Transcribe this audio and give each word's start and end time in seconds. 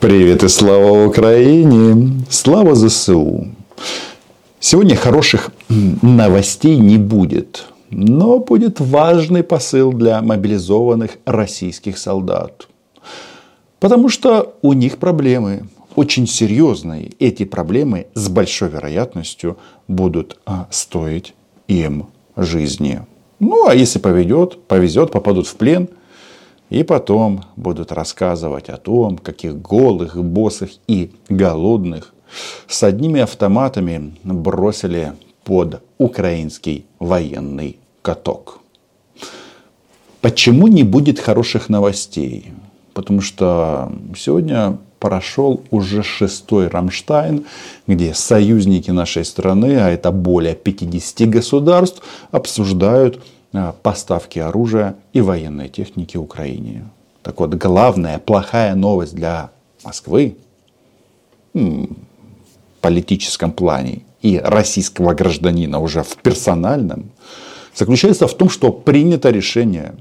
Привет 0.00 0.44
и 0.44 0.48
слава 0.48 1.06
Украине! 1.08 2.22
Слава 2.30 2.76
ЗСУ! 2.76 3.48
Сегодня 4.60 4.94
хороших 4.94 5.50
новостей 5.68 6.76
не 6.76 6.98
будет, 6.98 7.64
но 7.90 8.38
будет 8.38 8.78
важный 8.78 9.42
посыл 9.42 9.92
для 9.92 10.22
мобилизованных 10.22 11.18
российских 11.24 11.98
солдат. 11.98 12.68
Потому 13.80 14.08
что 14.08 14.54
у 14.62 14.72
них 14.72 14.98
проблемы 14.98 15.64
очень 15.96 16.28
серьезные. 16.28 17.10
Эти 17.18 17.44
проблемы 17.44 18.06
с 18.14 18.28
большой 18.28 18.68
вероятностью 18.68 19.58
будут 19.88 20.38
а, 20.46 20.68
стоить 20.70 21.34
им 21.66 22.06
жизни. 22.36 23.00
Ну, 23.40 23.66
а 23.66 23.74
если 23.74 23.98
поведет, 23.98 24.62
повезет, 24.68 25.10
попадут 25.10 25.48
в 25.48 25.56
плен– 25.56 25.88
и 26.70 26.82
потом 26.82 27.44
будут 27.56 27.92
рассказывать 27.92 28.68
о 28.68 28.76
том, 28.76 29.18
каких 29.18 29.60
голых, 29.60 30.22
босых 30.22 30.70
и 30.86 31.12
голодных 31.28 32.14
с 32.66 32.82
одними 32.82 33.20
автоматами 33.20 34.14
бросили 34.22 35.12
под 35.44 35.82
украинский 35.96 36.84
военный 36.98 37.78
каток. 38.02 38.60
Почему 40.20 40.68
не 40.68 40.82
будет 40.82 41.18
хороших 41.18 41.68
новостей? 41.68 42.52
Потому 42.92 43.20
что 43.20 43.92
сегодня 44.16 44.78
прошел 44.98 45.62
уже 45.70 46.02
шестой 46.02 46.68
Рамштайн, 46.68 47.46
где 47.86 48.14
союзники 48.14 48.90
нашей 48.90 49.24
страны, 49.24 49.76
а 49.78 49.88
это 49.88 50.10
более 50.10 50.54
50 50.54 51.30
государств, 51.30 52.02
обсуждают 52.32 53.22
поставки 53.82 54.38
оружия 54.38 54.96
и 55.12 55.20
военной 55.20 55.68
техники 55.68 56.16
Украине. 56.16 56.88
Так 57.22 57.40
вот, 57.40 57.54
главная 57.54 58.18
плохая 58.18 58.74
новость 58.74 59.14
для 59.14 59.50
Москвы 59.84 60.36
в 61.54 61.88
политическом 62.80 63.52
плане 63.52 64.02
и 64.22 64.38
российского 64.38 65.14
гражданина 65.14 65.78
уже 65.80 66.02
в 66.02 66.16
персональном 66.16 67.10
заключается 67.74 68.26
в 68.26 68.34
том, 68.34 68.48
что 68.50 68.72
принято 68.72 69.30
решение 69.30 69.94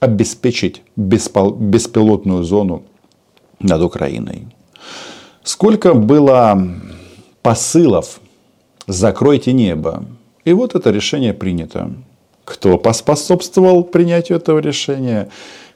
обеспечить 0.00 0.82
беспилотную 0.96 2.44
зону 2.44 2.82
над 3.60 3.82
Украиной. 3.82 4.48
Сколько 5.44 5.94
было 5.94 6.68
посылов 7.42 8.20
«закройте 8.86 9.52
небо». 9.52 10.04
И 10.44 10.52
вот 10.52 10.74
это 10.74 10.90
решение 10.90 11.32
принято. 11.32 11.92
Кто 12.52 12.76
поспособствовал 12.76 13.82
принятию 13.82 14.36
этого 14.36 14.58
решения? 14.58 15.30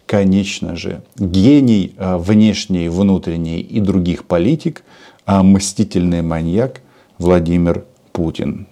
Конечно 0.04 0.76
же, 0.76 1.00
гений 1.16 1.94
а, 1.96 2.18
внешний, 2.18 2.90
внутренний 2.90 3.60
и 3.60 3.80
других 3.80 4.26
политик, 4.26 4.84
а 5.24 5.42
мстительный 5.42 6.20
маньяк 6.20 6.82
Владимир 7.16 7.86
Путин. 8.12 8.66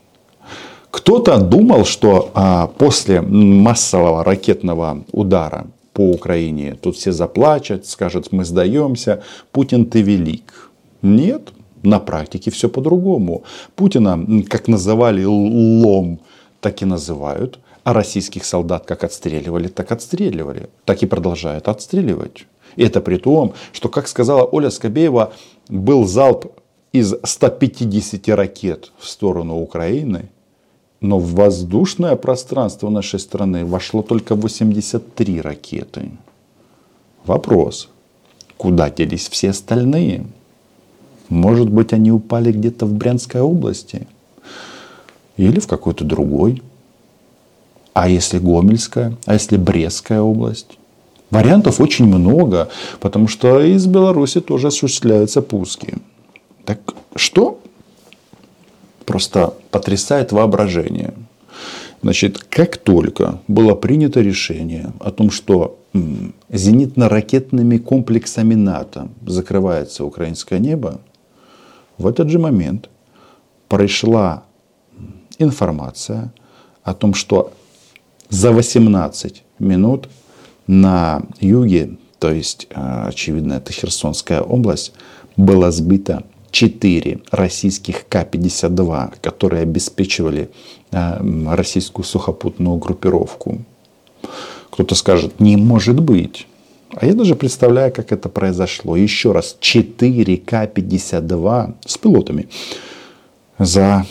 Кто-то 0.91 1.39
думал, 1.39 1.87
что 1.87 2.31
а, 2.35 2.67
после 2.67 3.23
массового 3.23 4.23
ракетного 4.23 5.03
удара 5.11 5.67
по 5.95 6.11
Украине 6.11 6.77
тут 6.79 6.97
все 6.97 7.11
заплачут, 7.11 7.87
скажут, 7.87 8.33
мы 8.33 8.45
сдаемся, 8.45 9.23
Путин 9.51 9.87
ты 9.87 10.03
велик. 10.03 10.71
Нет, 11.01 11.55
на 11.83 12.01
практике 12.01 12.51
все 12.51 12.69
по-другому. 12.69 13.45
Путина, 13.75 14.45
как 14.51 14.69
называли 14.69 15.25
лом, 15.25 16.21
так 16.61 16.83
и 16.83 16.85
называют. 16.85 17.59
А 17.85 17.93
российских 17.93 18.45
солдат 18.45 18.87
как 18.87 19.05
отстреливали, 19.05 19.69
так 19.69 19.93
отстреливали. 19.93 20.69
Так 20.87 21.03
и 21.03 21.07
продолжают 21.07 21.69
отстреливать. 21.69 22.47
И 22.77 22.83
это 22.83 23.01
при 23.01 23.19
том, 23.19 23.53
что, 23.73 23.89
как 23.89 24.09
сказала 24.09 24.43
Оля 24.45 24.71
Скобеева, 24.71 25.33
был 25.69 26.07
залп 26.07 26.47
из 26.93 27.15
150 27.23 28.29
ракет 28.31 28.93
в 28.99 29.07
сторону 29.07 29.61
Украины, 29.61 30.31
но 31.01 31.19
в 31.19 31.35
воздушное 31.35 32.17
пространство 32.17 32.89
нашей 32.89 33.21
страны 33.21 33.67
вошло 33.67 34.03
только 34.03 34.35
83 34.35 35.41
ракеты. 35.43 36.11
Вопрос, 37.27 37.91
куда 38.57 38.91
делись 38.91 39.29
все 39.29 39.51
остальные? 39.51 40.27
Может 41.29 41.69
быть, 41.69 41.93
они 41.93 42.11
упали 42.11 42.53
где-то 42.53 42.87
в 42.87 42.95
Брянской 42.95 43.43
области? 43.43 44.07
Или 45.37 45.61
в 45.61 45.67
какой-то 45.67 46.05
другой? 46.05 46.63
А 47.95 48.09
если 48.09 48.39
Гомельская? 48.39 49.17
А 49.25 49.35
если 49.35 49.57
Брестская 49.57 50.21
область? 50.21 50.79
Вариантов 51.31 51.81
очень 51.81 52.07
много, 52.07 52.69
потому 53.01 53.29
что 53.29 53.61
из 53.61 53.87
Беларуси 53.87 54.41
тоже 54.41 54.67
осуществляются 54.67 55.43
пуски. 55.43 55.95
Так 56.65 56.81
что? 57.15 57.61
Просто 59.07 59.55
потрясает 59.71 60.33
воображение. 60.33 61.15
Значит, 62.03 62.39
как 62.39 62.77
только 62.77 63.41
было 63.49 63.75
принято 63.75 64.21
решение 64.21 64.93
о 65.01 65.11
том, 65.11 65.31
что 65.31 65.79
зенитно-ракетными 65.93 67.79
комплексами 67.79 68.55
НАТО 68.55 69.09
закрывается 69.25 70.05
украинское 70.05 70.59
небо, 70.59 71.01
в 71.97 72.07
этот 72.07 72.29
же 72.29 72.39
момент 72.39 72.91
пришла 73.69 74.43
информация 75.39 76.33
о 76.83 76.93
том, 76.95 77.15
что 77.15 77.53
за 78.35 78.51
18 78.51 79.43
минут 79.61 80.09
на 80.67 81.23
юге, 81.41 81.97
то 82.19 82.33
есть, 82.33 82.67
а, 82.75 83.07
очевидно, 83.07 83.55
это 83.55 83.73
Херсонская 83.73 84.41
область, 84.41 84.93
было 85.37 85.71
сбито 85.71 86.25
4 86.51 87.21
российских 87.31 88.09
К-52, 88.09 89.15
которые 89.21 89.63
обеспечивали 89.63 90.51
а, 90.91 91.21
российскую 91.57 92.05
сухопутную 92.05 92.77
группировку. 92.77 93.59
Кто-то 94.71 94.97
скажет, 94.97 95.39
не 95.39 95.57
может 95.57 96.01
быть. 96.01 96.49
А 96.91 97.07
я 97.07 97.15
даже 97.15 97.37
представляю, 97.37 97.93
как 97.93 98.11
это 98.11 98.29
произошло. 98.29 98.97
Еще 98.97 99.31
раз, 99.31 99.57
4 99.61 100.39
К-52 100.39 101.75
с 101.87 101.99
пилотами 101.99 102.49
за 103.59 104.07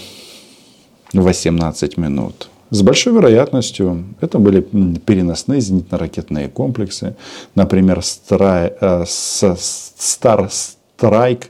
18 1.11 1.97
минут. 1.97 2.47
С 2.73 2.81
большой 2.81 3.13
вероятностью 3.13 4.03
это 4.19 4.39
были 4.39 4.61
переносные 4.61 5.61
зенитно-ракетные 5.61 6.49
комплексы. 6.49 7.15
Например, 7.53 7.99
э, 7.99 9.03
Star 9.05 10.51
Strike. 10.97 11.43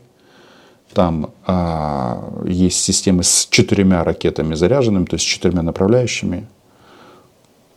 Там 0.94 1.32
а, 1.48 2.30
есть 2.46 2.82
системы 2.82 3.24
с 3.24 3.48
четырьмя 3.50 4.04
ракетами 4.04 4.54
заряженными, 4.54 5.06
то 5.06 5.14
есть 5.14 5.26
с 5.26 5.28
четырьмя 5.30 5.62
направляющими. 5.62 6.46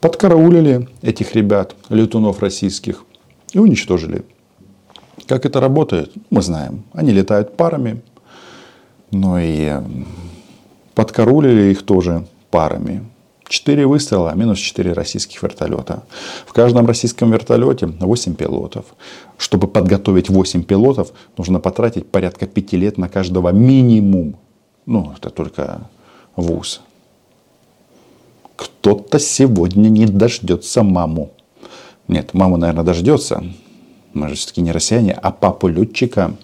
Подкараулили 0.01 0.89
этих 1.03 1.37
ребят, 1.37 1.77
летунов 1.89 2.41
российских, 2.41 3.05
и 3.53 3.61
уничтожили. 3.61 4.25
Как 5.29 5.47
это 5.47 5.61
работает, 5.61 6.13
мы 6.31 6.43
знаем. 6.43 6.83
Они 6.93 7.13
летают 7.13 7.57
парами, 7.57 8.03
но 9.13 9.39
и 9.39 9.73
подкарулили 10.97 11.71
их 11.71 11.85
тоже 11.85 12.27
парами. 12.51 13.05
Четыре 13.49 13.87
выстрела, 13.87 14.35
минус 14.35 14.59
четыре 14.59 14.93
российских 14.93 15.41
вертолета. 15.43 16.03
В 16.47 16.53
каждом 16.53 16.87
российском 16.87 17.31
вертолете 17.31 17.87
8 17.87 18.35
пилотов. 18.35 18.87
Чтобы 19.39 19.69
подготовить 19.69 20.29
8 20.29 20.65
пилотов, 20.65 21.13
нужно 21.39 21.61
потратить 21.61 22.11
порядка 22.11 22.47
5 22.47 22.73
лет 22.73 22.99
на 22.99 23.09
каждого 23.09 23.51
минимум. 23.51 24.37
Ну, 24.85 25.13
это 25.17 25.31
только 25.31 25.83
ВУЗ. 26.35 26.81
Кто-то 28.57 29.21
сегодня 29.21 29.91
не 29.91 30.07
дождется 30.07 30.83
маму. 30.83 31.31
Нет, 32.09 32.35
маму, 32.35 32.57
наверное, 32.57 32.85
дождется. 32.85 33.45
Мы 34.13 34.29
же 34.29 34.35
все-таки 34.35 34.61
не 34.61 34.73
россияне, 34.73 35.13
а 35.13 35.31
папу 35.31 35.69
летчика 35.69 36.35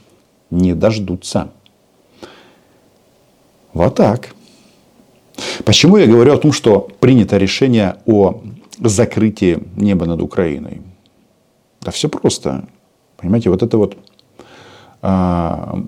не 0.50 0.74
дождутся. 0.74 1.50
Вот 3.72 3.96
так. 3.96 4.34
Почему 5.64 5.96
я 5.96 6.06
говорю 6.06 6.32
о 6.32 6.38
том, 6.38 6.52
что 6.52 6.88
принято 7.00 7.38
решение 7.38 7.96
о 8.06 8.42
закрытии 8.78 9.62
неба 9.76 10.06
над 10.06 10.20
Украиной? 10.20 10.82
Да 11.80 11.90
все 11.90 12.08
просто. 12.08 12.64
Понимаете, 13.16 13.50
вот 13.50 13.62
это 13.62 13.76
вот 13.78 13.96
а, 15.00 15.82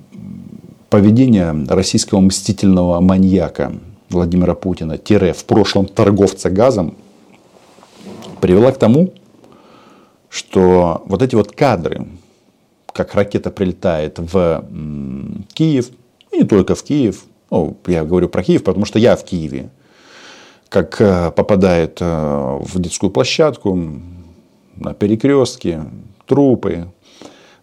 поведение 0.90 1.66
российского 1.68 2.20
мстительного 2.20 3.00
маньяка 3.00 3.72
Владимира 4.10 4.54
Путина, 4.54 4.98
тире 4.98 5.32
в 5.32 5.44
прошлом 5.44 5.86
торговца 5.86 6.50
газом, 6.50 6.94
привела 8.40 8.72
к 8.72 8.78
тому, 8.78 9.12
что 10.28 11.02
вот 11.06 11.22
эти 11.22 11.34
вот 11.34 11.52
кадры, 11.52 12.06
как 12.92 13.14
ракета 13.14 13.50
прилетает 13.50 14.18
в 14.18 14.64
Киев, 15.52 15.90
и 16.32 16.38
не 16.38 16.44
только 16.44 16.74
в 16.74 16.82
Киев, 16.82 17.24
ну, 17.54 17.76
я 17.86 18.04
говорю 18.04 18.28
про 18.28 18.42
Киев, 18.42 18.64
потому 18.64 18.84
что 18.84 18.98
я 18.98 19.14
в 19.14 19.24
Киеве. 19.24 19.70
Как 20.68 21.00
э, 21.00 21.30
попадает 21.30 21.98
э, 22.00 22.58
в 22.60 22.80
детскую 22.80 23.10
площадку, 23.10 23.78
на 24.76 24.92
перекрестке, 24.92 25.84
трупы, 26.26 26.88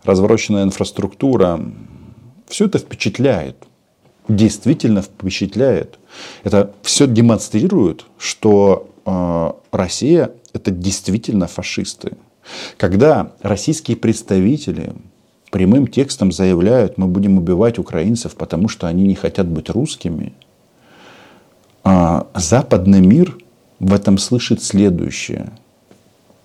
развороченная 0.04 0.64
инфраструктура. 0.64 1.60
Все 2.48 2.66
это 2.68 2.80
впечатляет. 2.80 3.58
Действительно 4.30 5.02
впечатляет. 5.02 6.00
Это 6.44 6.72
все 6.84 7.06
демонстрирует, 7.06 8.06
что 8.18 8.90
э, 9.06 9.52
Россия 9.72 10.32
это 10.54 10.72
действительно 10.72 11.48
фашисты. 11.48 12.14
Когда 12.78 13.34
российские 13.42 13.98
представители 13.98 14.94
прямым 15.52 15.86
текстом 15.86 16.32
заявляют, 16.32 16.98
мы 16.98 17.08
будем 17.08 17.38
убивать 17.38 17.78
украинцев, 17.78 18.36
потому 18.36 18.68
что 18.68 18.88
они 18.88 19.04
не 19.04 19.16
хотят 19.16 19.48
быть 19.48 19.70
русскими, 19.70 20.34
а 21.84 22.28
западный 22.34 23.02
мир 23.02 23.38
в 23.80 23.94
этом 23.94 24.18
слышит 24.18 24.64
следующее. 24.64 25.52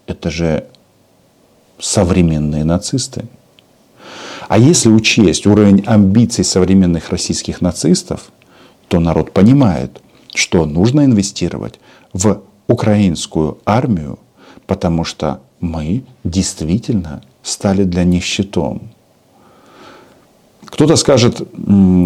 Это 0.07 0.31
же 0.31 0.67
современные 1.79 2.65
нацисты. 2.65 3.25
А 4.49 4.59
если 4.59 4.89
учесть 4.89 5.47
уровень 5.47 5.83
амбиций 5.87 6.45
современных 6.45 7.11
российских 7.11 7.61
нацистов, 7.61 8.31
то 8.89 9.01
народ 9.01 9.33
понимает, 9.33 10.01
что 10.35 10.65
нужно 10.65 11.05
инвестировать 11.05 11.81
в 12.13 12.43
украинскую 12.69 13.59
армию, 13.65 14.19
потому 14.67 15.05
что 15.05 15.41
мы 15.61 16.05
действительно 16.25 17.23
стали 17.43 17.85
для 17.85 18.05
них 18.05 18.25
щитом. 18.25 18.91
Кто-то 20.77 20.97
скажет, 20.97 21.41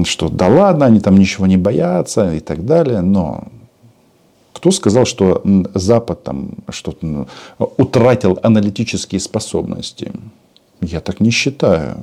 что 0.05 0.29
да 0.29 0.47
ладно, 0.47 0.87
они 0.87 1.01
там 1.01 1.19
ничего 1.19 1.49
не 1.49 1.57
боятся 1.57 2.33
и 2.35 2.39
так 2.41 2.65
далее, 2.65 3.01
но 3.01 3.49
кто 4.53 4.71
сказал, 4.71 5.07
что 5.07 5.43
Запад 5.75 6.23
там 6.23 6.51
что-то 6.69 7.27
утратил 7.59 8.39
аналитические 8.45 9.21
способности? 9.21 10.13
Я 10.81 11.01
так 11.01 11.21
не 11.21 11.33
считаю. 11.33 11.97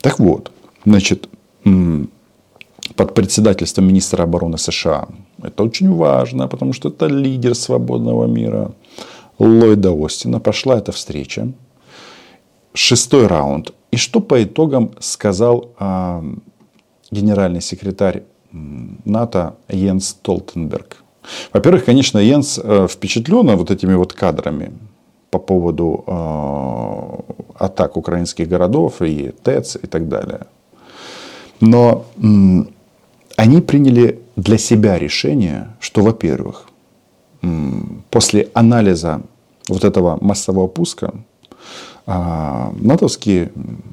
Так 0.00 0.18
вот, 0.18 0.50
значит, 0.86 1.28
под 2.94 3.14
председательством 3.14 3.86
министра 3.86 4.22
обороны 4.22 4.56
США. 4.56 5.08
Это 5.42 5.64
очень 5.64 5.94
важно, 5.94 6.48
потому 6.48 6.72
что 6.72 6.88
это 6.88 7.08
лидер 7.08 7.54
свободного 7.54 8.24
мира. 8.26 8.72
Ллойда 9.38 9.92
Остина 9.92 10.40
прошла 10.40 10.78
эта 10.78 10.92
встреча. 10.92 11.52
Шестой 12.72 13.26
раунд. 13.26 13.74
И 13.96 13.98
что 13.98 14.20
по 14.20 14.44
итогам 14.44 14.90
сказал 15.00 15.70
э, 15.80 16.22
генеральный 17.10 17.62
секретарь 17.62 18.24
НАТО 18.52 19.54
Йенс 19.70 20.12
Толтенберг? 20.20 20.98
Во-первых, 21.54 21.86
конечно, 21.86 22.18
Йенс 22.18 22.60
э, 22.62 22.88
впечатлен 22.90 23.56
вот 23.56 23.70
этими 23.70 23.94
вот 23.94 24.12
кадрами 24.12 24.74
по 25.30 25.38
поводу 25.38 26.04
э, 26.06 27.64
атак 27.64 27.96
украинских 27.96 28.50
городов 28.50 29.00
и 29.00 29.32
ТЭЦ 29.42 29.76
и 29.82 29.86
так 29.86 30.08
далее. 30.10 30.40
Но 31.60 32.04
они 33.36 33.62
приняли 33.62 34.20
для 34.36 34.58
себя 34.58 34.98
решение, 34.98 35.68
что, 35.80 36.02
во-первых, 36.02 36.68
после 38.10 38.50
анализа 38.52 39.22
вот 39.68 39.84
этого 39.84 40.18
массового 40.20 40.66
пуска 40.66 41.06
а, 41.06 41.18
натовские 42.06 43.50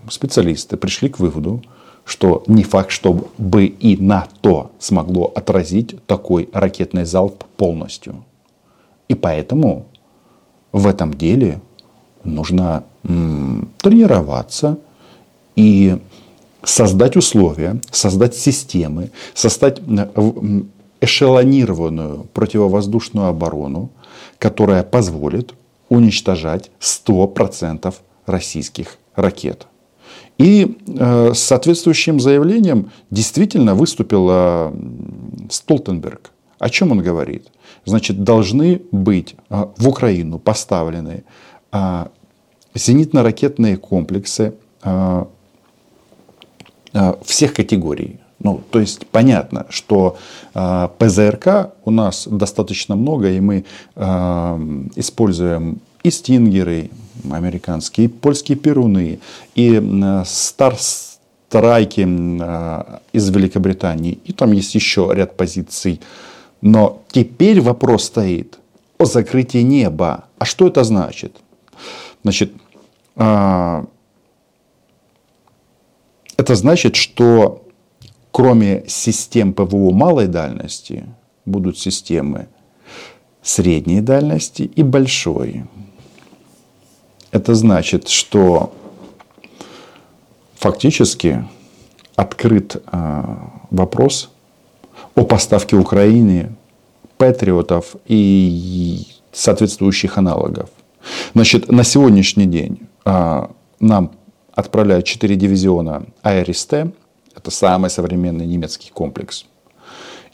специалисты 0.10 0.78
пришли 0.78 1.10
к 1.10 1.20
выводу, 1.20 1.64
что 2.06 2.44
не 2.48 2.64
факт, 2.64 2.92
чтобы 2.92 3.66
и 3.66 3.98
НАТО 3.98 4.70
смогло 4.78 5.32
отразить 5.36 6.06
такой 6.06 6.50
ракетный 6.54 7.06
залп 7.06 7.44
полностью. 7.58 8.24
И 9.08 9.16
поэтому 9.16 9.86
в 10.72 10.86
этом 10.86 11.14
деле 11.14 11.62
нужно 12.24 12.84
тренироваться 13.04 14.78
и 15.56 15.98
создать 16.64 17.16
условия, 17.16 17.82
создать 17.92 18.36
системы, 18.36 19.12
создать 19.34 19.82
эшелонированную 21.02 22.28
противовоздушную 22.34 23.28
оборону, 23.28 23.90
которая 24.40 24.84
позволит 24.84 25.54
уничтожать 25.94 26.72
100% 26.80 27.94
российских 28.26 28.98
ракет. 29.16 29.68
И 30.40 30.78
э, 30.88 31.34
соответствующим 31.36 32.20
заявлением 32.20 32.92
действительно 33.12 33.76
выступил 33.76 34.28
э, 34.30 34.74
Столтенберг. 35.50 36.32
О 36.58 36.70
чем 36.70 36.92
он 36.92 37.04
говорит? 37.04 37.48
Значит, 37.86 38.24
должны 38.24 38.82
быть 38.92 39.36
э, 39.50 39.66
в 39.78 39.88
Украину 39.88 40.40
поставлены 40.40 41.24
э, 41.72 42.06
зенитно-ракетные 42.74 43.78
комплексы 43.78 44.56
э, 44.84 45.26
э, 46.94 47.14
всех 47.24 47.54
категорий. 47.54 48.20
Ну, 48.44 48.62
то 48.72 48.80
есть 48.80 49.08
понятно, 49.08 49.66
что 49.70 50.18
э, 50.54 50.90
ПЗРК 50.98 51.72
у 51.86 51.92
нас 51.92 52.28
достаточно 52.30 52.98
много, 52.98 53.30
и 53.30 53.40
мы 53.40 53.64
э, 53.96 54.84
используем 54.96 55.80
и 56.04 56.12
стингеры 56.12 56.90
американские, 57.32 58.06
и 58.06 58.10
польские 58.10 58.58
перуны, 58.58 59.20
и 59.56 59.82
э, 59.82 60.24
старстрайки 60.26 62.06
э, 62.06 63.00
из 63.14 63.30
Великобритании, 63.30 64.20
и 64.26 64.34
там 64.34 64.52
есть 64.52 64.76
еще 64.76 65.10
ряд 65.14 65.38
позиций. 65.38 66.02
Но 66.62 67.02
теперь 67.12 67.62
вопрос 67.62 68.04
стоит 68.06 68.60
о 68.98 69.06
закрытии 69.06 69.64
неба. 69.64 70.26
А 70.38 70.44
что 70.46 70.68
это 70.68 70.84
значит? 70.84 71.38
Значит, 72.24 72.54
это 73.16 73.86
значит, 76.38 76.96
что 76.96 77.63
кроме 78.34 78.84
систем 78.88 79.54
ПВО 79.54 79.92
малой 79.92 80.28
дальности, 80.28 81.06
будут 81.46 81.78
системы 81.78 82.48
средней 83.44 84.02
дальности 84.02 84.64
и 84.64 84.82
большой. 84.82 85.66
Это 87.32 87.54
значит, 87.54 88.08
что 88.08 88.74
фактически 90.56 91.48
открыт 92.16 92.76
э, 92.76 93.24
вопрос 93.70 94.32
о 95.16 95.26
поставке 95.26 95.76
Украине 95.76 96.56
патриотов 97.18 97.96
и 98.08 99.06
соответствующих 99.32 100.18
аналогов. 100.18 100.70
Значит, 101.36 101.72
на 101.72 101.84
сегодняшний 101.84 102.48
день 102.48 102.80
э, 103.06 103.48
нам 103.80 104.12
отправляют 104.54 105.06
4 105.06 105.36
дивизиона 105.36 106.06
АРСТ, 106.24 106.74
это 107.36 107.52
самый 107.52 107.90
современный 107.90 108.46
немецкий 108.46 108.92
комплекс. 108.92 109.46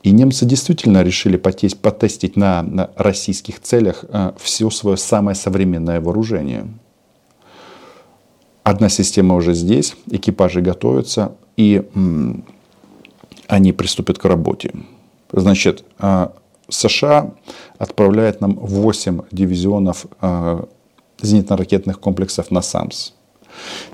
И 0.03 0.11
немцы 0.11 0.45
действительно 0.45 1.03
решили 1.03 1.35
потестить 1.37 2.37
на, 2.37 2.61
на 2.61 2.89
российских 2.95 3.59
целях 3.59 4.05
э, 4.07 4.31
все 4.37 4.69
свое 4.69 4.95
самое 4.97 5.35
современное 5.35 5.99
вооружение. 5.99 6.67
Одна 8.63 8.87
система 8.87 9.35
уже 9.35 9.53
здесь, 9.53 9.95
экипажи 10.09 10.61
готовятся, 10.61 11.35
и 11.57 11.83
они 13.47 13.73
приступят 13.73 14.19
к 14.19 14.25
работе. 14.25 14.71
Значит, 15.33 15.83
э, 15.99 16.29
США 16.69 17.33
отправляет 17.77 18.41
нам 18.41 18.55
8 18.55 19.21
дивизионов 19.31 20.05
э, 20.21 20.63
зенитно-ракетных 21.21 21.99
комплексов 21.99 22.51
на 22.51 22.61
САМС. 22.61 23.13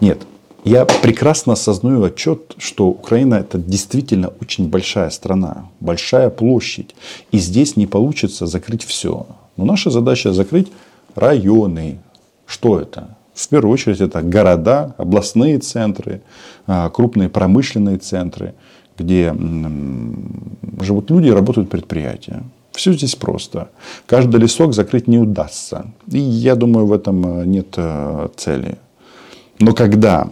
Нет, 0.02 0.20
я 0.66 0.86
прекрасно 0.86 1.54
осознаю 1.54 2.04
отчет, 2.04 2.56
что 2.58 2.88
Украина 2.88 3.36
это 3.36 3.60
действительно 3.60 4.30
очень 4.42 4.68
большая 4.68 5.12
страна, 5.12 5.70
большая 5.80 6.32
площадь. 6.32 6.96
И 7.32 7.38
здесь 7.38 7.78
не 7.78 7.86
получится 7.86 8.48
закрыть 8.48 8.84
все. 8.84 9.28
Но 9.58 9.66
наша 9.66 9.92
задача 9.92 10.34
закрыть 10.34 10.72
районы. 11.14 12.00
Что 12.48 12.80
это? 12.80 13.16
В 13.36 13.48
первую 13.48 13.74
очередь 13.74 14.02
это 14.02 14.24
города, 14.24 14.96
областные 14.98 15.60
центры, 15.60 16.22
а, 16.66 16.90
крупные 16.90 17.30
промышленные 17.30 17.98
центры, 17.98 18.56
где 18.98 19.36
живут 20.82 21.12
люди 21.12 21.28
и 21.28 21.32
работают 21.32 21.70
предприятия. 21.70 22.44
Все 22.72 22.92
здесь 22.94 23.16
просто. 23.16 23.70
Каждый 24.08 24.42
лесок 24.42 24.74
закрыть 24.74 25.08
не 25.08 25.20
удастся. 25.20 25.86
И 26.12 26.18
я 26.18 26.56
думаю, 26.56 26.88
в 26.88 26.94
этом 26.94 27.42
э, 27.42 27.46
нет 27.46 27.68
э, 27.78 28.30
цели. 28.36 28.78
Но 29.60 29.74
когда 29.74 30.30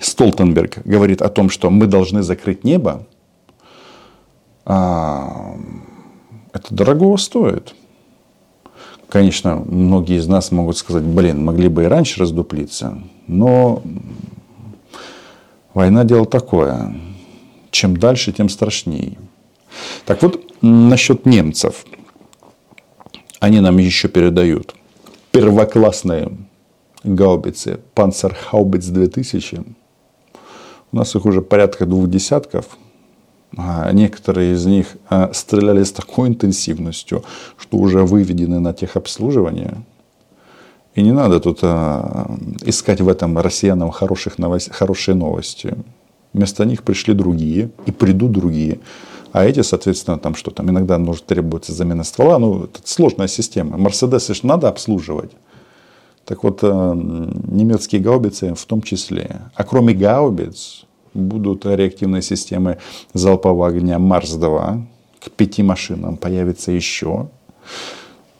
Столтенберг 0.00 0.78
говорит 0.84 1.22
о 1.22 1.28
том, 1.28 1.50
что 1.50 1.70
мы 1.70 1.86
должны 1.86 2.22
закрыть 2.22 2.64
небо, 2.64 3.06
а, 4.64 5.56
это 6.52 6.74
дорого 6.74 7.16
стоит. 7.16 7.74
Конечно, 9.08 9.56
многие 9.56 10.18
из 10.18 10.26
нас 10.26 10.50
могут 10.50 10.76
сказать, 10.76 11.04
блин, 11.04 11.44
могли 11.44 11.68
бы 11.68 11.84
и 11.84 11.86
раньше 11.86 12.20
раздуплиться, 12.20 12.98
но 13.28 13.82
война 15.74 16.04
дело 16.04 16.26
такое. 16.26 16.94
Чем 17.70 17.96
дальше, 17.96 18.32
тем 18.32 18.48
страшнее. 18.48 19.18
Так 20.04 20.22
вот, 20.22 20.40
насчет 20.62 21.26
немцев. 21.26 21.84
Они 23.38 23.60
нам 23.60 23.76
еще 23.78 24.08
передают 24.08 24.74
первоклассные 25.30 26.32
гаубицы 27.04 27.80
Panzerhaubitz 27.94 28.90
2000. 28.90 29.75
У 30.92 30.96
нас 30.96 31.14
их 31.14 31.26
уже 31.26 31.42
порядка 31.42 31.86
двух 31.86 32.08
десятков. 32.08 32.78
А 33.56 33.90
некоторые 33.92 34.54
из 34.54 34.66
них 34.66 34.96
а, 35.08 35.30
стреляли 35.32 35.82
с 35.82 35.92
такой 35.92 36.28
интенсивностью, 36.28 37.24
что 37.56 37.78
уже 37.78 38.02
выведены 38.02 38.60
на 38.60 38.72
техобслуживание. 38.72 39.78
И 40.94 41.02
не 41.02 41.12
надо 41.12 41.40
тут 41.40 41.60
а, 41.62 42.30
искать 42.62 43.00
в 43.00 43.08
этом 43.08 43.38
россиянам 43.38 43.90
хороших 43.90 44.38
новость, 44.38 44.72
хорошие 44.72 45.14
новости. 45.14 45.74
Вместо 46.32 46.64
них 46.64 46.82
пришли 46.82 47.14
другие 47.14 47.70
и 47.86 47.92
придут 47.92 48.32
другие. 48.32 48.80
А 49.32 49.44
эти, 49.44 49.62
соответственно, 49.62 50.18
там 50.18 50.34
что 50.34 50.50
там 50.50 50.70
иногда 50.70 50.98
может 50.98 51.26
требуется 51.26 51.72
замена 51.72 52.04
ствола. 52.04 52.38
Ну, 52.38 52.64
это 52.64 52.80
сложная 52.84 53.28
система. 53.28 53.76
Мерседесы 53.76 54.34
же 54.34 54.46
надо 54.46 54.68
обслуживать. 54.68 55.30
Так 56.26 56.42
вот, 56.42 56.62
немецкие 56.62 58.02
гаубицы 58.02 58.54
в 58.54 58.64
том 58.66 58.82
числе. 58.82 59.42
А 59.54 59.64
кроме 59.64 59.94
гаубиц, 59.94 60.84
будут 61.14 61.64
реактивные 61.64 62.20
системы 62.20 62.78
залпового 63.14 63.68
огня 63.68 63.98
Марс-2. 63.98 64.82
К 65.20 65.30
пяти 65.30 65.62
машинам 65.62 66.16
появится 66.16 66.72
еще. 66.72 67.28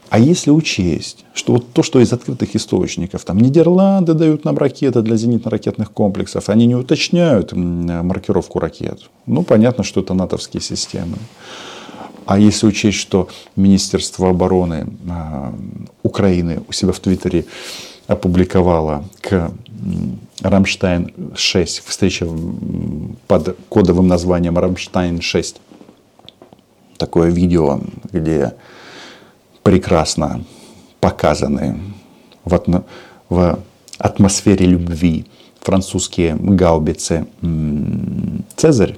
А 0.08 0.18
если 0.18 0.50
учесть, 0.50 1.24
что 1.34 1.54
вот 1.54 1.72
то, 1.72 1.82
что 1.82 2.00
из 2.00 2.12
открытых 2.12 2.54
источников, 2.54 3.24
там 3.24 3.38
Нидерланды 3.38 4.14
дают 4.14 4.44
нам 4.44 4.56
ракеты 4.56 5.02
для 5.02 5.16
зенитно-ракетных 5.16 5.90
комплексов, 5.92 6.48
они 6.48 6.66
не 6.66 6.76
уточняют 6.76 7.52
маркировку 7.52 8.60
ракет. 8.60 9.10
Ну, 9.26 9.42
понятно, 9.42 9.82
что 9.84 10.00
это 10.00 10.14
натовские 10.14 10.60
системы. 10.60 11.16
А 12.26 12.38
если 12.38 12.66
учесть, 12.66 12.98
что 12.98 13.28
Министерство 13.54 14.30
обороны 14.30 14.88
а, 15.08 15.54
Украины 16.02 16.60
у 16.68 16.72
себя 16.72 16.92
в 16.92 16.98
Твиттере 16.98 17.46
опубликовало 18.08 19.04
к 19.20 19.52
Рамштайн-6, 20.42 21.82
встреча 21.86 22.28
под 23.28 23.56
кодовым 23.68 24.08
названием 24.08 24.58
Рамштайн-6. 24.58 25.56
Такое 26.98 27.30
видео, 27.30 27.80
где 28.12 28.54
прекрасно 29.62 30.44
показаны 31.00 31.80
в, 32.44 32.84
в 33.28 33.58
атмосфере 33.98 34.66
любви 34.66 35.26
французские 35.60 36.36
гаубицы 36.36 37.26
Цезарь. 38.56 38.96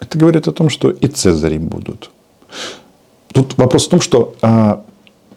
Это 0.00 0.18
говорит 0.18 0.48
о 0.48 0.52
том, 0.52 0.68
что 0.70 0.90
и 0.90 1.06
Цезари 1.06 1.58
будут. 1.58 2.10
Тут 3.32 3.56
вопрос 3.58 3.86
в 3.86 3.90
том, 3.90 4.00
что 4.00 4.34
а, 4.42 4.84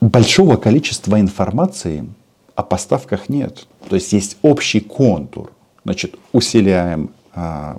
большого 0.01 0.57
количества 0.57 1.19
информации– 1.19 2.05
о 2.59 2.63
поставках 2.63 3.29
нет. 3.29 3.67
То 3.89 3.95
есть 3.95 4.13
есть 4.13 4.37
общий 4.41 4.81
контур. 4.81 5.51
Значит, 5.85 6.15
усиляем 6.33 7.09
а, 7.33 7.77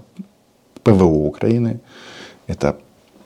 ПВО 0.83 1.27
Украины. 1.27 1.81
Это 2.47 2.77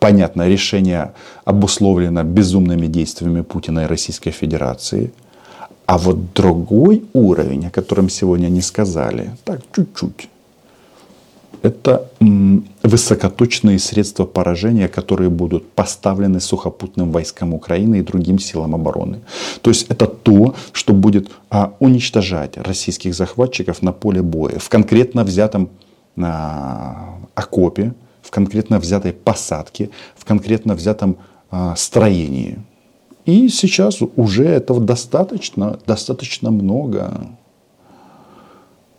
понятное 0.00 0.48
решение 0.48 1.12
обусловлено 1.44 2.24
безумными 2.24 2.88
действиями 2.88 3.42
Путина 3.42 3.84
и 3.84 3.86
Российской 3.86 4.32
Федерации. 4.32 5.12
А 5.86 5.96
вот 5.96 6.32
другой 6.34 7.04
уровень, 7.12 7.66
о 7.68 7.70
котором 7.70 8.08
сегодня 8.08 8.48
не 8.48 8.62
сказали, 8.62 9.30
так 9.44 9.60
чуть-чуть, 9.76 10.28
это 11.64 12.10
высокоточные 12.82 13.78
средства 13.78 14.26
поражения, 14.26 14.86
которые 14.86 15.30
будут 15.30 15.72
поставлены 15.72 16.38
сухопутным 16.40 17.10
войскам 17.10 17.54
Украины 17.54 18.00
и 18.00 18.02
другим 18.02 18.38
силам 18.38 18.74
обороны. 18.74 19.20
То 19.62 19.70
есть 19.70 19.86
это 19.88 20.06
то, 20.06 20.54
что 20.72 20.92
будет 20.92 21.30
а, 21.48 21.72
уничтожать 21.80 22.58
российских 22.58 23.14
захватчиков 23.14 23.80
на 23.80 23.92
поле 23.92 24.20
боя 24.20 24.58
в 24.58 24.68
конкретно 24.68 25.24
взятом 25.24 25.70
а, 26.18 27.18
окопе, 27.34 27.94
в 28.20 28.30
конкретно 28.30 28.78
взятой 28.78 29.14
посадке, 29.14 29.88
в 30.16 30.26
конкретно 30.26 30.74
взятом 30.74 31.16
а, 31.50 31.74
строении. 31.76 32.58
И 33.24 33.48
сейчас 33.48 34.00
уже 34.16 34.44
этого 34.44 34.80
достаточно, 34.80 35.78
достаточно 35.86 36.50
много. 36.50 37.10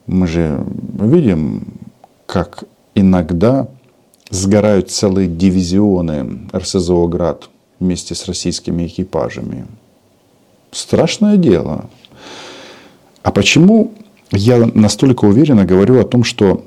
Мы 0.08 0.26
же 0.26 0.66
видим, 1.00 1.85
как 2.26 2.64
иногда 2.96 3.68
сгорают 4.30 4.90
целые 4.90 5.28
дивизионы 5.28 6.48
РСЗО 6.56 7.08
«Град» 7.08 7.50
вместе 7.80 8.16
с 8.16 8.26
российскими 8.26 8.88
экипажами. 8.88 9.68
Страшное 10.72 11.38
дело. 11.38 11.90
А 13.22 13.32
почему 13.32 13.94
я 14.32 14.66
настолько 14.74 15.26
уверенно 15.26 15.66
говорю 15.66 16.00
о 16.00 16.04
том, 16.04 16.24
что 16.24 16.66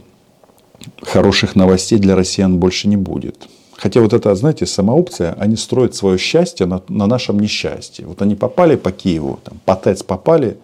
хороших 1.02 1.56
новостей 1.56 1.98
для 1.98 2.14
россиян 2.14 2.58
больше 2.58 2.88
не 2.88 2.96
будет? 2.96 3.48
Хотя 3.76 4.00
вот 4.00 4.12
это, 4.12 4.34
знаете, 4.34 4.66
сама 4.66 4.94
опция, 4.94 5.34
они 5.34 5.56
строят 5.56 5.94
свое 5.94 6.18
счастье 6.18 6.66
на, 6.66 6.82
на 6.88 7.06
нашем 7.06 7.38
несчастье. 7.38 8.06
Вот 8.06 8.22
они 8.22 8.34
попали 8.34 8.76
по 8.76 8.90
Киеву, 8.90 9.38
там, 9.44 9.60
по 9.64 9.76
ТЭЦ 9.76 10.02
попали, 10.02 10.58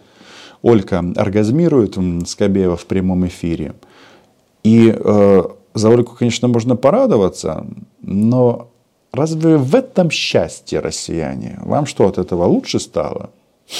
Олька 0.61 1.03
оргазмирует 1.15 1.97
Скобеева 2.27 2.75
в 2.75 2.85
прямом 2.85 3.27
эфире– 3.27 3.73
и 4.65 4.91
э, 4.97 5.43
за 5.75 5.89
Ольгу, 5.89 6.15
конечно, 6.17 6.47
можно 6.47 6.75
порадоваться, 6.75 7.67
но 8.01 8.71
разве 9.11 9.57
в 9.57 9.75
этом 9.75 10.09
счастье 10.09 10.79
россияне? 10.79 11.59
Вам 11.61 11.85
что, 11.85 12.07
от 12.07 12.17
этого 12.17 12.45
лучше 12.45 12.79
стало? 12.79 13.29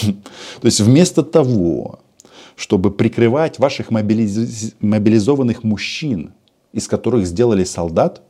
То 0.62 0.66
есть 0.68 0.80
вместо 0.80 1.24
того, 1.24 2.00
чтобы 2.56 2.92
прикрывать 2.92 3.58
ваших 3.58 3.90
мобилиз... 3.90 4.76
мобилизованных 4.80 5.64
мужчин, 5.64 6.34
из 6.72 6.88
которых 6.88 7.26
сделали 7.26 7.64
солдат, 7.64 8.22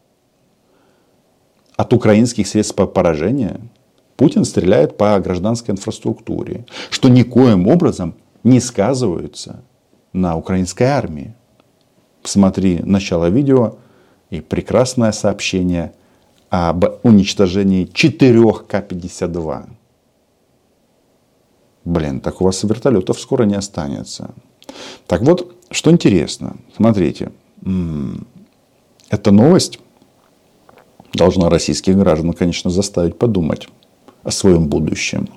от 1.76 1.92
украинских 1.92 2.48
средств 2.48 2.76
поражения, 2.76 3.60
Путин 4.16 4.46
стреляет 4.46 4.96
по 4.96 5.20
гражданской 5.20 5.74
инфраструктуре, 5.74 6.66
что 6.90 7.10
никоим 7.10 7.68
образом 7.68 8.16
не 8.46 8.62
сказывается 8.62 9.62
на 10.14 10.38
украинской 10.38 10.84
армии. 10.84 11.36
Посмотри 12.26 12.80
начало 12.80 13.30
видео 13.30 13.76
и 14.32 14.42
прекрасное 14.42 15.12
сообщение 15.12 15.94
об 16.50 16.84
уничтожении 17.04 17.86
4 17.86 18.42
К-52. 18.68 19.66
Блин, 21.84 22.22
так 22.22 22.42
у 22.42 22.46
вас 22.46 22.64
вертолетов 22.64 23.20
скоро 23.20 23.44
не 23.44 23.54
останется. 23.54 24.32
Так 25.06 25.22
вот, 25.22 25.56
что 25.70 25.92
интересно, 25.92 26.56
смотрите, 26.76 27.32
эта 29.12 29.30
новость 29.30 29.78
должна 31.14 31.52
российских 31.52 31.96
граждан, 31.96 32.34
конечно, 32.34 32.72
заставить 32.72 33.20
подумать 33.20 33.68
о 34.24 34.32
своем 34.32 34.68
будущем. 34.68 35.30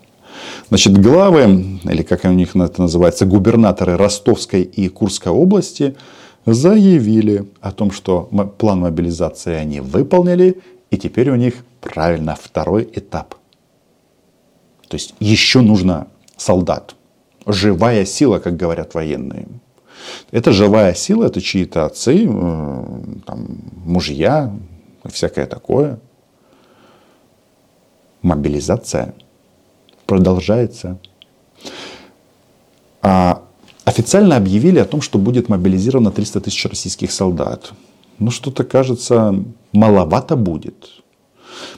Значит, 0.70 0.98
главы, 0.98 1.80
или 1.84 2.02
как 2.02 2.24
у 2.24 2.28
них 2.28 2.56
это 2.56 2.80
называется, 2.80 3.26
губернаторы 3.26 3.98
Ростовской 3.98 4.62
и 4.62 4.88
Курской 4.88 5.30
области– 5.30 5.94
заявили 6.46 7.46
о 7.60 7.72
том, 7.72 7.90
что 7.90 8.22
план 8.58 8.80
мобилизации 8.80 9.54
они 9.54 9.80
выполнили, 9.80 10.60
и 10.90 10.96
теперь 10.96 11.30
у 11.30 11.36
них 11.36 11.64
правильно 11.80 12.36
второй 12.40 12.88
этап. 12.92 13.34
То 14.88 14.94
есть 14.94 15.14
еще 15.20 15.60
нужно 15.60 16.08
солдат. 16.36 16.94
Живая 17.46 18.04
сила, 18.04 18.38
как 18.38 18.56
говорят 18.56 18.94
военные. 18.94 19.46
Это 20.30 20.52
живая 20.52 20.94
сила, 20.94 21.26
это 21.26 21.40
чьи-то 21.40 21.84
отцы, 21.84 22.26
э, 22.26 22.84
там, 23.26 23.46
мужья, 23.84 24.54
всякое 25.04 25.46
такое. 25.46 25.98
Мобилизация 28.22 29.14
продолжается. 30.06 30.98
А 33.02 33.42
официально 33.88 34.36
объявили 34.36 34.78
о 34.78 34.84
том, 34.84 35.00
что 35.00 35.18
будет 35.18 35.48
мобилизировано 35.48 36.10
300 36.10 36.42
тысяч 36.42 36.66
российских 36.66 37.10
солдат. 37.10 37.72
Ну, 38.18 38.30
что-то 38.30 38.64
кажется, 38.64 39.34
маловато 39.72 40.36
будет. 40.36 41.02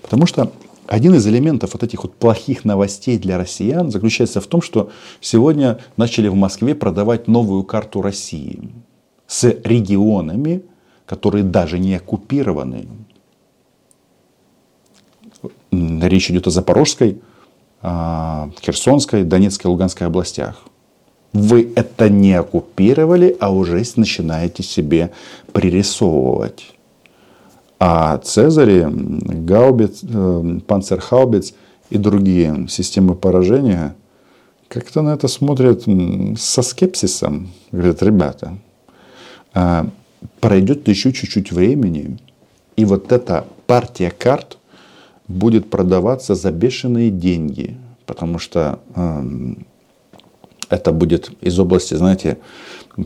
Потому 0.03 0.27
что 0.27 0.51
один 0.87 1.15
из 1.15 1.27
элементов 1.27 1.73
вот 1.75 1.83
этих 1.85 2.03
вот 2.03 2.15
плохих 2.15 2.65
новостей 2.65 3.17
для 3.17 3.39
россиян 3.39 3.91
заключается 3.91 4.41
в 4.41 4.47
том, 4.47 4.61
что 4.61 4.91
сегодня 5.21 5.79
начали 5.97 6.29
в 6.29 6.35
Москве 6.35 6.75
продавать 6.75 7.29
новую 7.29 7.63
карту 7.63 8.03
России 8.03 8.73
с 9.29 9.45
регионами, 9.65 10.63
которые 11.07 11.45
даже 11.45 11.79
не 11.79 11.95
оккупированы. 11.95 12.89
Речь 15.71 16.31
идет 16.31 16.49
о 16.49 16.51
Запорожской, 16.51 17.21
а, 17.83 18.51
Херсонской, 18.61 19.23
Донецкой, 19.23 19.71
Луганской 19.71 20.09
областях. 20.09 20.65
Вы 21.33 21.73
это 21.77 22.09
не 22.09 22.35
оккупировали, 22.35 23.37
а 23.39 23.53
уже 23.53 23.83
начинаете 23.97 24.63
себе 24.63 25.13
пририсовывать. 25.53 26.73
А 27.79 28.19
Цезари, 28.19 28.87
Гаубиц, 28.89 30.01
э, 30.03 30.59
Панцерхаубиц 30.67 31.55
и 31.89 31.99
другие 31.99 32.67
системы 32.69 33.15
поражения 33.15 33.95
как-то 34.69 35.03
на 35.03 35.15
это 35.15 35.29
смотрят 35.29 35.85
со 36.39 36.63
скепсисом. 36.63 37.51
Говорят, 37.73 38.03
ребята, 38.03 38.59
а, 39.53 39.89
пройдет 40.41 40.87
еще 40.89 41.13
чуть-чуть 41.13 41.51
времени, 41.53 42.19
и 42.77 42.85
вот 42.85 43.11
эта 43.13 43.47
партия 43.67 44.11
карт 44.11 44.59
будет 45.27 45.71
продаваться 45.71 46.35
за 46.35 46.53
бешеные 46.53 47.11
деньги, 47.11 47.77
потому 48.07 48.39
что 48.39 48.79
это 50.71 50.93
будет 50.93 51.31
из 51.41 51.59
области, 51.59 51.95
знаете, 51.95 52.39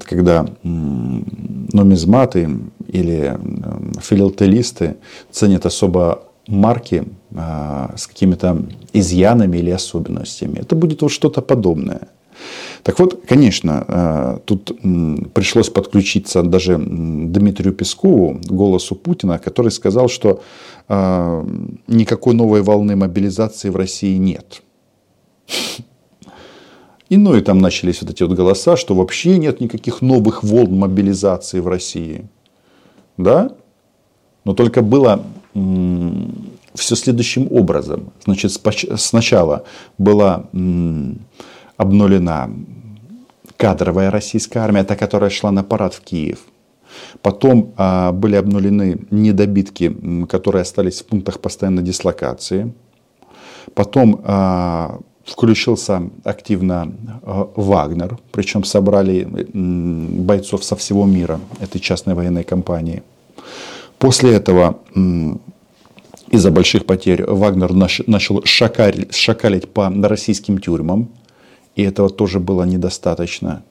когда 0.04 0.47
нумизматы 0.62 2.49
или 2.88 3.38
филателисты 4.00 4.97
ценят 5.30 5.66
особо 5.66 6.25
марки 6.47 7.04
а, 7.35 7.94
с 7.97 8.06
какими-то 8.06 8.66
изъянами 8.92 9.59
или 9.59 9.71
особенностями. 9.71 10.59
Это 10.61 10.76
будет 10.76 11.02
вот 11.02 11.11
что-то 11.11 11.40
подобное. 11.40 12.09
Так 12.83 12.99
вот, 12.99 13.23
конечно, 13.26 13.85
а, 13.88 14.38
тут 14.44 14.73
пришлось 15.33 15.71
подключиться 15.71 16.42
даже 16.42 16.78
Дмитрию 16.78 17.73
Пескову, 17.73 18.40
голосу 18.44 18.94
Путина, 18.94 19.38
который 19.38 19.71
сказал, 19.71 20.09
что 20.09 20.42
а, 20.88 21.47
никакой 21.87 22.35
новой 22.35 22.62
волны 22.62 22.97
мобилизации 22.97 23.71
в 23.71 23.76
России 23.76 24.18
нет. 24.18 24.62
И 27.09 27.17
ну 27.17 27.37
и 27.37 27.41
там 27.41 27.59
начались 27.59 28.01
вот 28.01 28.11
эти 28.11 28.23
вот 28.23 28.37
голоса, 28.37 28.77
что 28.77 28.95
вообще 28.95 29.37
нет 29.39 29.61
никаких 29.61 30.01
новых 30.01 30.43
волн 30.43 30.79
мобилизации 30.79 31.61
в 31.61 31.69
России. 31.69 32.27
Да? 33.19 33.53
Но 34.45 34.55
только 34.55 34.83
было 34.83 35.23
все 36.75 36.97
следующим 36.97 37.49
образом. 37.51 38.13
Значит, 38.25 38.53
сначала 38.97 39.65
была 39.99 40.47
обнулена 41.77 42.51
кадровая 43.57 44.11
российская 44.11 44.61
армия, 44.61 44.85
та, 44.85 44.97
которая 44.97 45.31
шла 45.31 45.51
на 45.51 45.63
парад 45.63 45.95
в 45.95 46.01
Киев. 46.01 46.41
Потом 47.23 47.73
а, 47.77 48.13
были 48.13 48.37
обнулены 48.37 49.07
недобитки, 49.11 49.97
которые 50.29 50.63
остались 50.63 51.01
в 51.01 51.07
пунктах 51.07 51.41
постоянной 51.41 51.83
дислокации. 51.83 52.73
Потом 53.75 54.21
а, 54.25 55.01
включился 55.25 56.11
активно 56.23 56.93
а, 57.23 57.50
Вагнер, 57.57 58.19
причем 58.31 58.64
собрали 58.64 59.26
бойцов 59.52 60.64
со 60.64 60.76
всего 60.76 61.07
мира 61.07 61.40
этой 61.61 61.81
частной 61.81 62.14
военной 62.14 62.45
компании. 62.45 63.02
После 63.99 64.35
этого 64.35 64.78
из-за 66.31 66.50
больших 66.50 66.85
потерь 66.85 67.25
Вагнер 67.25 67.73
начал 67.73 68.45
шакалить, 68.45 69.14
шакалить 69.14 69.69
по 69.69 69.88
российским 69.88 70.59
тюрьмам, 70.59 71.09
и 71.76 71.83
этого 71.83 72.11
тоже 72.11 72.40
было 72.40 72.64
недостаточно. 72.64 73.62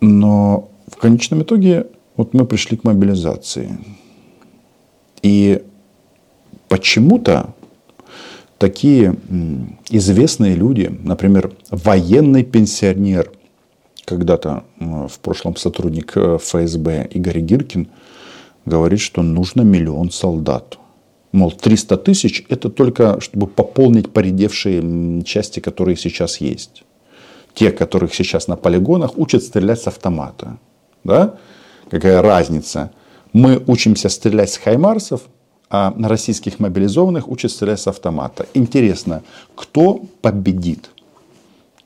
Но 0.00 0.70
в 0.90 0.96
конечном 0.96 1.42
итоге 1.42 1.86
вот 2.16 2.34
мы 2.34 2.46
пришли 2.46 2.76
к 2.76 2.84
мобилизации. 2.84 3.78
И 5.22 5.62
почему-то 6.68 7.54
такие 8.58 9.16
известные 9.90 10.54
люди, 10.54 10.94
например, 11.02 11.52
военный 11.70 12.44
пенсионер, 12.44 13.30
когда-то 14.04 14.64
в 14.78 15.18
прошлом 15.20 15.56
сотрудник 15.56 16.12
э, 16.16 16.38
ФСБ 16.38 17.08
Игорь 17.10 17.40
Гиркин, 17.40 17.88
говорит, 18.66 19.00
что 19.00 19.22
нужно 19.22 19.62
миллион 19.62 20.10
солдат. 20.10 20.78
Мол, 21.32 21.50
300 21.50 21.96
тысяч– 21.96 22.44
это 22.48 22.70
только, 22.70 23.20
чтобы 23.20 23.46
пополнить 23.46 24.12
поредевшие 24.12 25.22
части, 25.24 25.60
которые 25.60 25.96
сейчас 25.96 26.40
есть. 26.40 26.84
Те, 27.54 27.72
которых 27.72 28.14
сейчас 28.14 28.46
на 28.46 28.56
полигонах, 28.56 29.18
учат 29.18 29.42
стрелять 29.42 29.80
с 29.80 29.86
автомата. 29.86 30.58
Да? 31.02 31.36
Какая 31.90 32.22
разница? 32.22 32.92
Мы 33.32 33.62
учимся 33.66 34.08
стрелять 34.10 34.50
с 34.50 34.58
хаймарсов, 34.58 35.22
а 35.70 35.92
на 35.96 36.08
российских 36.08 36.60
мобилизованных 36.60 37.28
учат 37.28 37.50
стрелять 37.50 37.80
с 37.80 37.88
автомата. 37.88 38.46
Интересно, 38.54 39.22
кто 39.54 40.02
победит? 40.22 40.90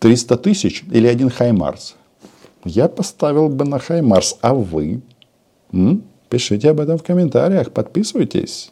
300 0.00 0.36
тысяч 0.36 0.84
или 0.92 1.06
один 1.06 1.30
хаймарс? 1.30 1.96
Я 2.64 2.88
поставил 2.88 3.48
бы 3.48 3.64
на 3.64 3.78
хаймарс, 3.78 4.38
а 4.40 4.54
вы? 4.54 5.00
М? 5.72 6.02
Пишите 6.28 6.70
об 6.70 6.80
этом 6.80 6.98
в 6.98 7.02
комментариях, 7.02 7.72
подписывайтесь. 7.72 8.70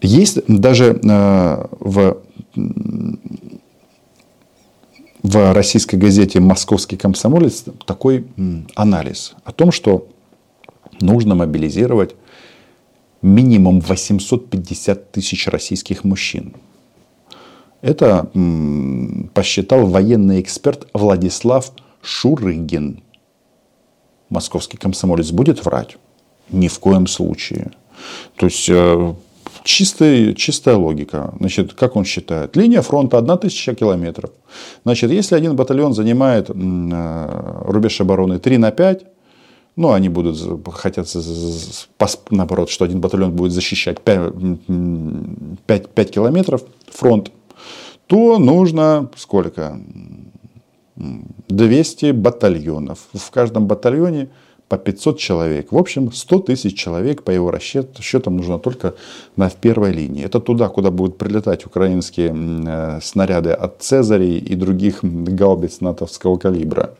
Есть 0.00 0.38
даже 0.46 1.00
э, 1.02 1.66
в, 1.80 2.18
в 5.22 5.52
российской 5.52 5.96
газете 5.96 6.38
«Московский 6.38 6.96
комсомолец» 6.96 7.64
такой 7.84 8.28
анализ 8.76 9.34
о 9.42 9.50
том, 9.50 9.72
что 9.72 10.06
нужно 11.00 11.34
мобилизировать 11.34 12.14
минимум 13.22 13.80
850 13.80 15.12
тысяч 15.12 15.46
российских 15.48 16.04
мужчин. 16.04 16.54
Это 17.80 18.28
посчитал 19.34 19.86
военный 19.86 20.40
эксперт 20.40 20.88
Владислав 20.92 21.72
Шурыгин. 22.02 23.02
Московский 24.30 24.76
комсомолец 24.76 25.30
будет 25.30 25.64
врать? 25.64 25.96
Ни 26.50 26.68
в 26.68 26.78
коем 26.80 27.06
случае. 27.06 27.70
То 28.36 28.46
есть 28.46 28.68
э, 28.68 29.14
чистая, 29.64 30.34
чистая 30.34 30.76
логика. 30.76 31.34
Значит, 31.38 31.74
как 31.74 31.96
он 31.96 32.04
считает? 32.04 32.56
Линия 32.56 32.82
фронта 32.82 33.18
1000 33.18 33.74
километров. 33.74 34.30
Значит, 34.84 35.10
если 35.10 35.34
один 35.34 35.56
батальон 35.56 35.94
занимает 35.94 36.50
э, 36.50 37.62
рубеж 37.66 38.00
обороны 38.00 38.38
3 38.38 38.58
на 38.58 38.70
5, 38.70 39.04
ну, 39.78 39.92
они 39.92 40.08
будут, 40.08 40.36
хотят, 40.72 41.06
наоборот, 42.30 42.68
что 42.68 42.84
один 42.84 43.00
батальон 43.00 43.30
будет 43.30 43.52
защищать 43.52 44.00
5, 44.00 44.32
5, 45.66 45.90
5 45.90 46.10
километров 46.10 46.62
фронт, 46.90 47.30
то 48.08 48.38
нужно 48.38 49.08
сколько? 49.16 49.80
200 50.96 52.10
батальонов. 52.10 52.98
В 53.14 53.30
каждом 53.30 53.68
батальоне 53.68 54.30
по 54.68 54.78
500 54.78 55.16
человек. 55.16 55.70
В 55.70 55.78
общем, 55.78 56.10
100 56.10 56.38
тысяч 56.40 56.76
человек 56.76 57.22
по 57.22 57.30
его 57.30 57.52
расчетам 57.52 58.36
нужно 58.36 58.58
только 58.58 58.94
на 59.36 59.48
в 59.48 59.54
первой 59.54 59.92
линии. 59.92 60.24
Это 60.24 60.40
туда, 60.40 60.68
куда 60.68 60.90
будут 60.90 61.18
прилетать 61.18 61.66
украинские 61.66 62.34
э, 62.34 63.00
снаряды 63.00 63.50
от 63.50 63.80
Цезарей 63.80 64.38
и 64.38 64.56
других 64.56 65.04
гаубиц 65.04 65.80
натовского 65.80 66.36
калибра. 66.36 66.96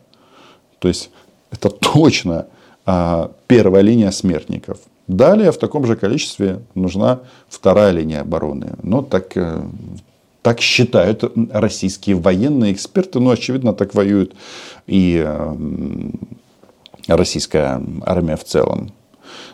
То 0.79 0.87
есть 0.87 1.09
это 1.51 1.69
точно 1.69 2.47
первая 3.47 3.83
линия 3.83 4.11
смертников. 4.11 4.77
Далее 5.09 5.51
в 5.51 5.57
таком 5.57 5.85
же 5.85 5.95
количестве 5.95 6.59
нужна 6.75 7.21
вторая 7.49 7.91
линия 7.91 8.21
обороны. 8.21 8.73
Но 8.83 9.01
так, 9.01 9.35
э, 9.35 9.63
так 10.43 10.61
считают 10.61 11.23
российские 11.51 12.15
военные 12.15 12.73
эксперты. 12.73 13.19
Ну, 13.19 13.31
очевидно, 13.31 13.73
так 13.73 13.95
воюют 13.95 14.35
и 14.85 15.19
э, 15.25 15.55
российская 17.07 17.81
армия 18.05 18.37
в 18.37 18.43
целом. 18.43 18.91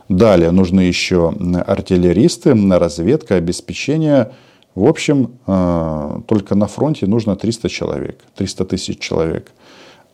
Далее 0.09 0.51
нужны 0.51 0.81
еще 0.81 1.33
артиллеристы, 1.65 2.53
разведка, 2.77 3.35
обеспечение. 3.35 4.33
В 4.75 4.85
общем, 4.85 5.39
э, 5.47 6.19
только 6.27 6.55
на 6.55 6.67
фронте 6.67 7.07
нужно 7.07 7.37
300 7.37 7.69
человек, 7.69 8.19
300 8.35 8.65
тысяч 8.65 8.99
человек. 8.99 9.53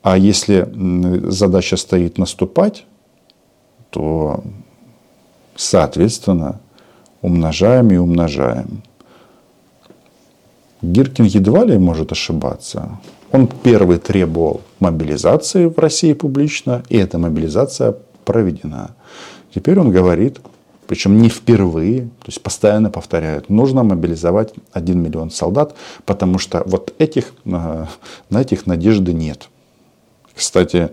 А 0.03 0.19
если 0.19 0.69
задача 1.31 1.77
стоит 1.77 2.19
наступать, 2.19 2.85
то, 3.91 4.43
соответственно, 5.55 6.59
умножаем 7.21 7.91
и 7.91 7.97
умножаем. 7.97 8.81
Гиркин 10.81 11.25
едва 11.25 11.63
ли 11.63 11.77
может 11.77 12.11
ошибаться. 12.11 12.99
Он 13.31 13.47
первый 13.47 13.99
требовал 13.99 14.61
мобилизации 14.79 15.67
в 15.67 15.77
России 15.77 16.13
публично, 16.13 16.83
и 16.89 16.97
эта 16.97 17.19
мобилизация 17.19 17.95
проведена. 18.25 18.91
Теперь 19.53 19.79
он 19.79 19.91
говорит, 19.91 20.39
причем 20.87 21.21
не 21.21 21.29
впервые, 21.29 22.01
то 22.01 22.27
есть 22.27 22.41
постоянно 22.41 22.89
повторяют, 22.89 23.49
нужно 23.49 23.83
мобилизовать 23.83 24.53
1 24.73 24.99
миллион 24.99 25.29
солдат, 25.29 25.75
потому 26.05 26.39
что 26.39 26.63
вот 26.65 26.93
этих, 26.97 27.33
э, 27.45 27.85
на 28.29 28.41
этих 28.41 28.65
надежды 28.65 29.13
нет. 29.13 29.49
Кстати, 30.33 30.89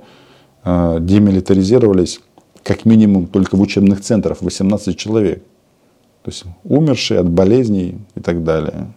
э, 0.64 0.98
демилитаризировались 1.00 2.20
как 2.68 2.84
минимум 2.84 3.28
только 3.28 3.56
в 3.56 3.62
учебных 3.62 4.02
центрах 4.02 4.42
18 4.42 4.94
человек. 4.94 5.42
То 6.22 6.30
есть 6.30 6.44
умершие 6.64 7.20
от 7.20 7.30
болезней 7.30 7.96
и 8.14 8.20
так 8.20 8.44
далее. 8.44 8.92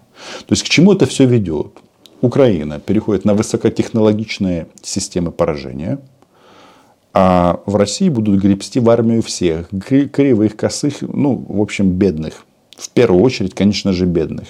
То 0.46 0.52
есть 0.52 0.64
к 0.64 0.68
чему 0.68 0.92
это 0.92 1.06
все 1.06 1.26
ведет? 1.26 1.72
Украина 2.20 2.82
переходит 2.82 3.24
на 3.24 3.34
высокотехнологичные 3.34 4.68
системы 4.84 5.32
поражения, 5.32 6.00
а 7.14 7.62
в 7.66 7.78
России 7.78 8.10
будут 8.10 8.42
гребсти 8.42 8.82
в 8.82 8.90
армию 8.90 9.22
всех, 9.22 9.70
кривых, 9.70 10.58
косых, 10.58 11.02
ну, 11.02 11.46
в 11.48 11.62
общем, 11.62 11.92
бедных. 11.92 12.46
В 12.76 12.90
первую 12.90 13.24
очередь, 13.24 13.56
конечно 13.56 13.94
же, 13.94 14.06
бедных. 14.06 14.50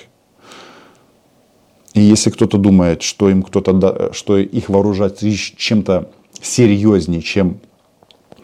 И 1.94 2.02
если 2.02 2.32
кто-то 2.32 2.58
думает, 2.58 3.04
что 3.04 3.30
им 3.30 3.44
кто-то, 3.44 4.12
что 4.14 4.40
их 4.40 4.70
вооружать 4.70 5.20
чем-то 5.58 6.10
серьезнее, 6.42 7.22
чем 7.22 7.60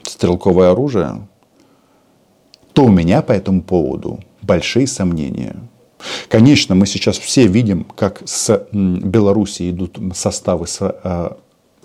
стрелковое 0.09 0.71
оружие, 0.71 1.27
то 2.73 2.85
у 2.85 2.89
меня 2.89 3.21
по 3.21 3.31
этому 3.31 3.61
поводу 3.61 4.19
большие 4.41 4.87
сомнения. 4.87 5.55
Конечно, 6.29 6.75
мы 6.75 6.85
сейчас 6.85 7.17
все 7.17 7.47
видим, 7.47 7.83
как 7.83 8.21
с 8.25 8.67
Беларуси 8.71 9.71
идут 9.71 9.99
составы 10.13 10.67
с 10.67 10.79
э, 10.81 11.29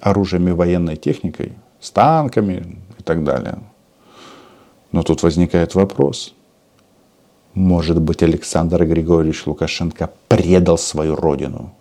оружием 0.01 0.49
и 0.49 0.53
военной 0.53 0.97
техникой, 0.97 1.53
с 1.81 1.91
танками 1.91 2.79
и 2.99 3.03
так 3.03 3.25
далее. 3.25 3.59
Но 4.91 5.03
тут 5.03 5.23
возникает 5.23 5.75
вопрос. 5.75 6.35
Может 7.55 8.01
быть, 8.01 8.23
Александр 8.23 8.85
Григорьевич 8.85 9.47
Лукашенко 9.47 10.11
предал 10.29 10.79
свою 10.79 11.17
родину, 11.17 11.75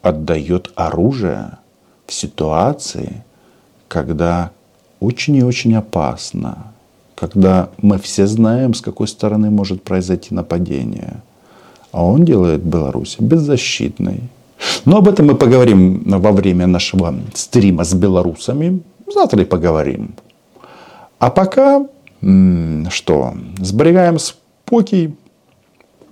отдает 0.00 0.72
оружие 0.74 1.58
в 2.06 2.12
ситуации, 2.12 3.24
когда 3.88 4.50
очень 5.01 5.35
и 5.35 5.43
очень 5.43 5.75
опасно, 5.75 6.73
когда 7.15 7.69
мы 7.81 7.97
все 7.97 8.27
знаем, 8.27 8.73
с 8.73 8.81
какой 8.81 9.07
стороны 9.07 9.49
может 9.49 9.83
произойти 9.83 10.35
нападение. 10.35 11.21
А 11.91 12.03
он 12.03 12.25
делает 12.25 12.63
Беларусь 12.63 13.17
беззащитной. 13.19 14.21
Но 14.85 14.97
об 14.97 15.07
этом 15.07 15.27
мы 15.27 15.35
поговорим 15.35 16.03
во 16.05 16.31
время 16.31 16.67
нашего 16.67 17.13
стрима 17.33 17.83
с 17.83 17.93
белорусами. 17.93 18.81
Завтра 19.13 19.41
и 19.41 19.45
поговорим. 19.45 20.13
А 21.19 21.29
пока 21.29 21.85
що 22.89 23.33
зберігаємо 23.61 24.19
спокій, 24.19 25.09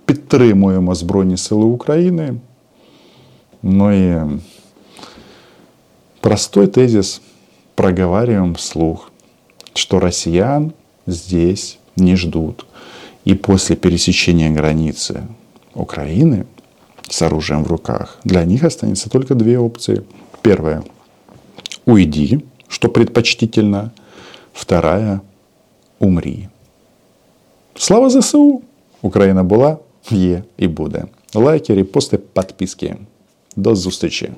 підтримуємо 0.06 0.96
Збройні 0.96 1.38
Сили 1.38 1.66
України. 1.66 2.34
Ну 3.64 3.92
и 3.92 4.22
простой 6.20 6.68
тезис 6.68 7.22
проговариваем 7.76 8.56
вслух, 8.56 9.12
что 9.74 10.00
россиян 10.00 10.74
здесь 11.08 11.78
не 11.96 12.16
ждут. 12.16 12.66
И 13.26 13.34
после 13.34 13.76
пересечения 13.76 14.52
границы 14.52 15.24
Украины 15.74 16.46
с 17.10 17.22
оружием 17.22 17.64
в 17.64 17.68
руках, 17.68 18.20
для 18.24 18.46
них 18.46 18.64
останется 18.64 19.10
только 19.10 19.36
две 19.36 19.60
опции. 19.60 20.04
Первая – 20.42 21.86
уйди, 21.86 22.46
что 22.68 22.90
предпочтительно. 22.90 23.92
Вторая 24.54 25.22
умрій. 26.00 26.48
Слава 27.76 28.10
ЗСУ! 28.10 28.62
Україна 29.02 29.44
була, 29.44 29.78
є 30.10 30.44
і 30.58 30.68
буде. 30.68 31.06
Лайки, 31.34 31.76
репости, 31.76 32.18
підписки. 32.18 32.96
До 33.56 33.76
зустрічі! 33.76 34.32